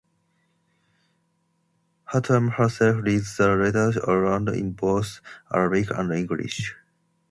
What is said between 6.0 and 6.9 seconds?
English.